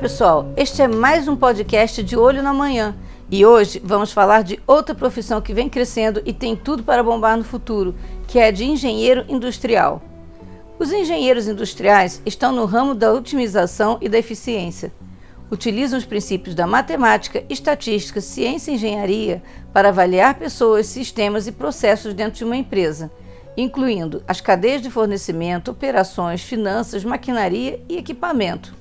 [0.00, 0.52] Pessoal.
[0.56, 2.94] Este é mais um podcast de Olho na Manhã.
[3.28, 7.36] E hoje vamos falar de outra profissão que vem crescendo e tem tudo para bombar
[7.36, 7.92] no futuro,
[8.28, 10.00] que é a de engenheiro industrial.
[10.78, 14.92] Os engenheiros industriais estão no ramo da otimização e da eficiência.
[15.50, 22.14] Utilizam os princípios da matemática, estatística, ciência e engenharia para avaliar pessoas, sistemas e processos
[22.14, 23.10] dentro de uma empresa,
[23.56, 28.77] incluindo as cadeias de fornecimento, operações, finanças, maquinaria e equipamento.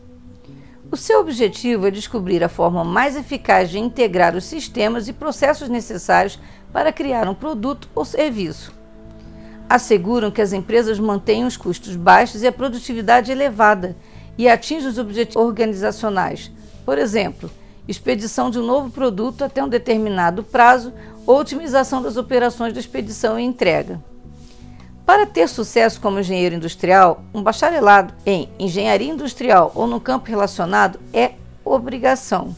[0.90, 5.68] O seu objetivo é descobrir a forma mais eficaz de integrar os sistemas e processos
[5.68, 6.40] necessários
[6.72, 8.73] para criar um produto ou serviço.
[9.70, 13.98] Asseguram que as empresas mantenham os custos baixos e a produtividade elevada
[14.38, 16.50] e atinjam os objetivos organizacionais.
[16.86, 17.52] Por exemplo,
[17.85, 20.94] expedição de um novo produto até um determinado prazo
[21.26, 24.01] ou otimização das operações de expedição e entrega.
[25.08, 31.00] Para ter sucesso como engenheiro industrial, um bacharelado em engenharia industrial ou no campo relacionado
[31.13, 31.32] é
[31.63, 32.54] obrigação.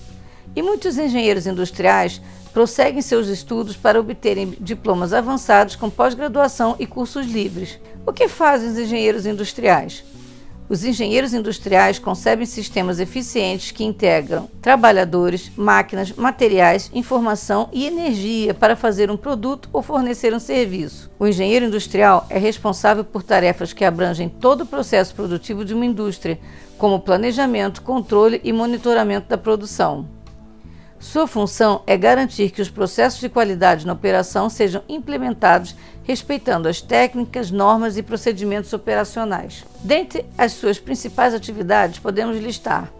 [0.55, 2.19] E muitos engenheiros industriais
[2.51, 7.77] prosseguem seus estudos para obterem diplomas avançados com pós-graduação e cursos livres.
[8.03, 10.03] O que fazem os engenheiros industriais?
[10.69, 18.75] Os engenheiros industriais concebem sistemas eficientes que integram trabalhadores, máquinas, materiais, informação e energia para
[18.75, 21.09] fazer um produto ou fornecer um serviço.
[21.17, 25.87] O engenheiro industrial é responsável por tarefas que abrangem todo o processo produtivo de uma
[25.87, 26.39] indústria,
[26.77, 30.18] como planejamento, controle e monitoramento da produção.
[30.99, 36.81] Sua função é garantir que os processos de qualidade na operação sejam implementados respeitando as
[36.81, 39.63] técnicas, normas e procedimentos operacionais.
[39.81, 42.91] Dentre as suas principais atividades, podemos listar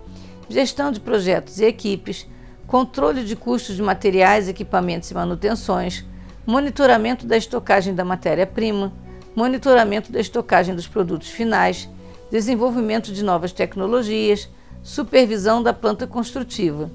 [0.48, 2.26] gestão de projetos e equipes,
[2.66, 6.06] controle de custos de materiais, equipamentos e manutenções,
[6.46, 8.94] monitoramento da estocagem da matéria-prima,
[9.36, 11.90] monitoramento da estocagem dos produtos finais,
[12.32, 14.50] desenvolvimento de novas tecnologias,
[14.82, 16.90] supervisão da planta construtiva.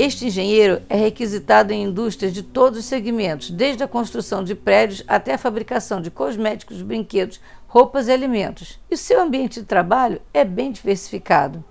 [0.00, 5.02] Este engenheiro é requisitado em indústrias de todos os segmentos, desde a construção de prédios
[5.08, 8.78] até a fabricação de cosméticos, brinquedos, roupas e alimentos.
[8.88, 11.64] E o seu ambiente de trabalho é bem diversificado.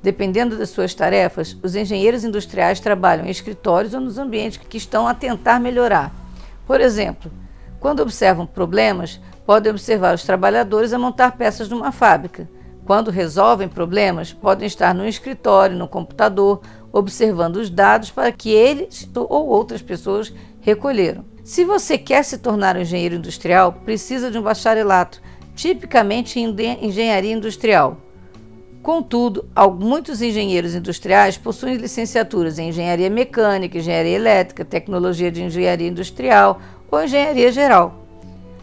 [0.00, 5.08] Dependendo das suas tarefas, os engenheiros industriais trabalham em escritórios ou nos ambientes que estão
[5.08, 6.14] a tentar melhorar.
[6.68, 7.28] Por exemplo,
[7.80, 12.48] quando observam problemas, podem observar os trabalhadores a montar peças numa fábrica.
[12.84, 16.60] Quando resolvem problemas, podem estar no escritório, no computador
[16.94, 21.24] observando os dados para que eles ou outras pessoas recolheram.
[21.42, 25.20] Se você quer se tornar um engenheiro industrial, precisa de um bacharelato,
[25.56, 27.98] tipicamente em engenharia industrial.
[28.80, 36.60] Contudo, muitos engenheiros industriais possuem licenciaturas em engenharia mecânica, engenharia elétrica, tecnologia de engenharia industrial
[36.90, 38.06] ou engenharia geral.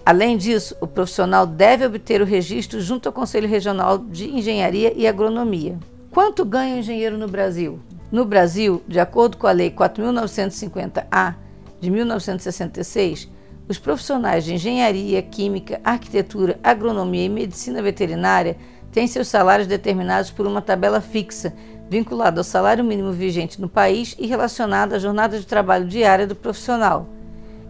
[0.06, 5.06] Além disso, o profissional deve obter o registro junto ao Conselho Regional de Engenharia e
[5.06, 5.78] Agronomia.
[6.10, 7.80] Quanto ganha o engenheiro no Brasil?
[8.12, 11.36] No Brasil, de acordo com a Lei 4.950-A
[11.80, 13.30] de 1966,
[13.70, 18.58] os profissionais de engenharia, química, arquitetura, agronomia e medicina veterinária
[18.92, 21.54] têm seus salários determinados por uma tabela fixa,
[21.90, 26.36] vinculada ao salário mínimo vigente no país e relacionada à jornada de trabalho diária do
[26.36, 27.08] profissional.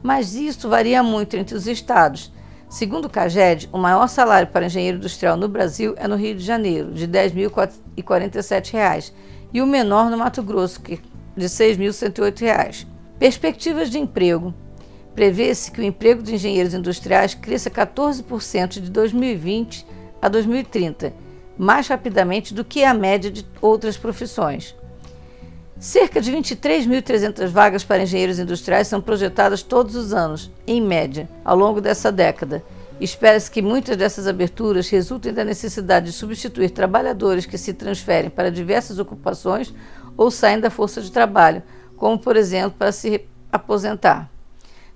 [0.01, 2.33] Mas isso varia muito entre os estados,
[2.69, 6.43] Segundo o CAGED, o maior salário para engenheiro industrial no Brasil é no Rio de
[6.43, 9.13] Janeiro, de R$ 10.047,
[9.53, 11.01] e o menor no Mato Grosso, de R$
[11.37, 12.87] 6.108.
[13.19, 14.53] Perspectivas de emprego.
[15.13, 19.85] Prevê-se que o emprego de engenheiros industriais cresça 14% de 2020
[20.21, 21.13] a 2030,
[21.57, 24.75] mais rapidamente do que a média de outras profissões.
[25.79, 31.57] Cerca de 23.300 vagas para engenheiros industriais são projetadas todos os anos, em média, ao
[31.57, 32.63] longo dessa década.
[32.99, 38.49] Espera-se que muitas dessas aberturas resultem da necessidade de substituir trabalhadores que se transferem para
[38.49, 39.73] diversas ocupações
[40.15, 41.61] ou saem da força de trabalho,
[41.97, 44.31] como, por exemplo, para se aposentar.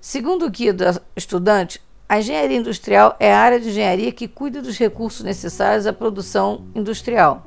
[0.00, 0.84] Segundo o guia do
[1.14, 1.78] estudante,
[2.08, 6.64] a engenharia industrial é a área de engenharia que cuida dos recursos necessários à produção
[6.74, 7.46] industrial.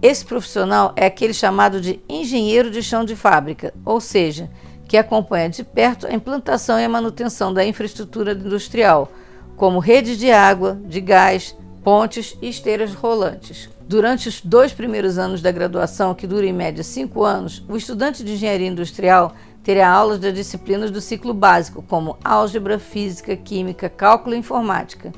[0.00, 4.48] Esse profissional é aquele chamado de engenheiro de chão de fábrica, ou seja,
[4.86, 9.10] que acompanha de perto a implantação e a manutenção da infraestrutura industrial,
[9.56, 13.68] como redes de água, de gás, pontes e esteiras rolantes.
[13.88, 18.22] Durante os dois primeiros anos da graduação, que dura em média cinco anos, o estudante
[18.22, 19.34] de engenharia industrial
[19.64, 25.12] terá aulas das disciplinas do ciclo básico, como álgebra, física, química, cálculo e informática.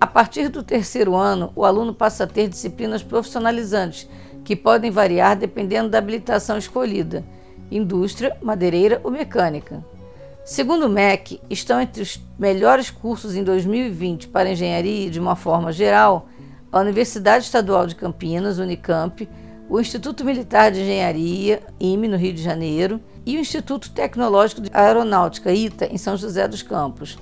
[0.00, 4.08] A partir do terceiro ano, o aluno passa a ter disciplinas profissionalizantes,
[4.42, 7.22] que podem variar dependendo da habilitação escolhida:
[7.70, 9.84] indústria, madeireira ou mecânica.
[10.42, 15.70] Segundo o MEC, estão entre os melhores cursos em 2020 para engenharia de uma forma
[15.70, 16.28] geral
[16.72, 19.28] a Universidade Estadual de Campinas, Unicamp,
[19.68, 24.70] o Instituto Militar de Engenharia, IME, no Rio de Janeiro, e o Instituto Tecnológico de
[24.72, 27.18] Aeronáutica, ITA, em São José dos Campos.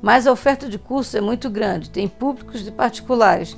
[0.00, 3.56] Mas a oferta de cursos é muito grande, tem públicos e particulares,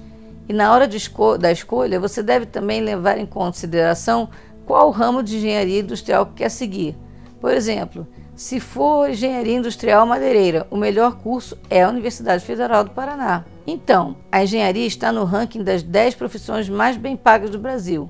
[0.48, 4.30] e na hora esco da escolha você deve também levar em consideração
[4.64, 6.96] qual ramo de engenharia industrial que quer seguir.
[7.40, 12.90] Por exemplo, se for engenharia industrial madeireira, o melhor curso é a Universidade Federal do
[12.90, 13.44] Paraná.
[13.66, 18.08] Então, a engenharia está no ranking das 10 profissões mais bem pagas do Brasil.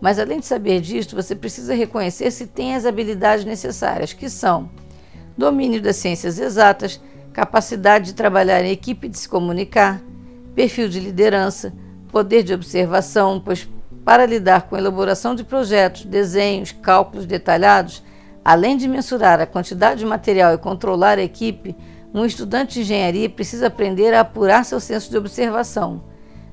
[0.00, 4.70] Mas além de saber disto, você precisa reconhecer se tem as habilidades necessárias, que são
[5.36, 7.00] domínio das ciências exatas,
[7.40, 10.00] capacidade de trabalhar em equipe e de se comunicar,
[10.54, 11.72] perfil de liderança,
[12.12, 13.68] poder de observação, pois
[14.04, 18.02] para lidar com elaboração de projetos, desenhos, cálculos detalhados,
[18.44, 21.76] Além de mensurar a quantidade de material e controlar a equipe,
[22.12, 26.02] um estudante de engenharia precisa aprender a apurar seu senso de observação.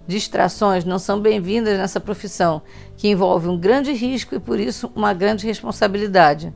[0.06, 2.62] Distrações não são bem-vindas nessa profissão,
[2.96, 6.54] que envolve um grande risco e, por isso, uma grande responsabilidade.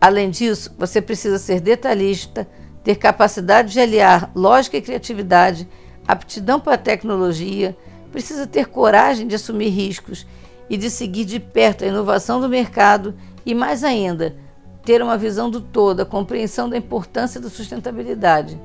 [0.00, 2.48] Além disso, você precisa ser detalhista,
[2.86, 5.68] ter capacidade de aliar lógica e criatividade,
[6.06, 7.76] aptidão para a tecnologia,
[8.12, 10.24] precisa ter coragem de assumir riscos
[10.70, 13.12] e de seguir de perto a inovação do mercado
[13.44, 14.36] e, mais ainda,
[14.84, 18.56] ter uma visão do todo, a compreensão da importância da sustentabilidade.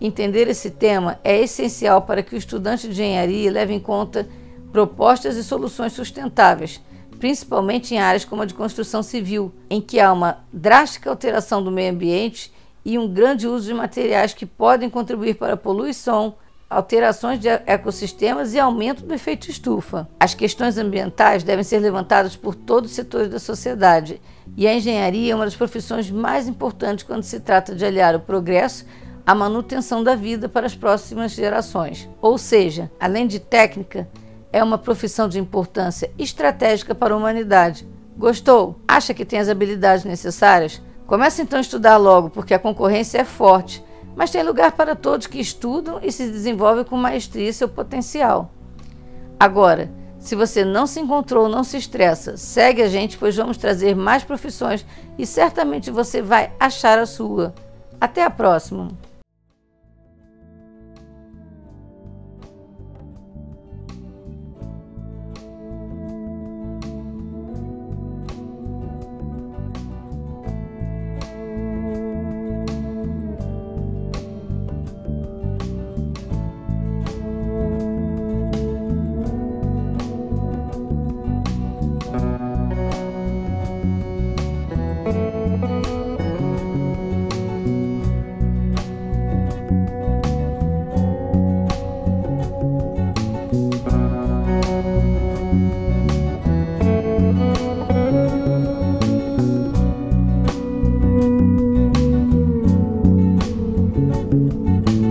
[0.00, 4.26] Entender esse tema é essencial para que o estudante de engenharia leve em conta
[4.72, 6.80] propostas e soluções sustentáveis,
[7.20, 11.70] principalmente em áreas como a de construção civil, em que há uma drástica alteração do
[11.70, 12.53] meio ambiente
[12.84, 16.34] e um grande uso de materiais que podem contribuir para a poluição,
[16.68, 20.08] alterações de ecossistemas e aumento do efeito estufa.
[20.18, 24.20] As questões ambientais devem ser levantadas por todos os setores da sociedade,
[24.56, 28.20] e a engenharia é uma das profissões mais importantes quando se trata de aliar o
[28.20, 28.84] progresso
[29.26, 32.08] à manutenção da vida para as próximas gerações.
[32.20, 34.08] Ou seja, além de técnica,
[34.52, 37.88] é uma profissão de importância estratégica para a humanidade.
[38.16, 38.78] Gostou?
[38.86, 40.80] Acha que tem as habilidades necessárias?
[41.06, 43.84] Comece então a estudar logo, porque a concorrência é forte
[44.16, 48.50] mas tem lugar para todos que estudam e se desenvolvem com maestria seu potencial.
[49.38, 53.94] Agora, se você não se encontrou, não se estressa, segue a gente, pois vamos trazer
[53.94, 54.86] mais profissões
[55.18, 57.54] e certamente você vai achar a sua.
[58.00, 58.88] Até a próxima!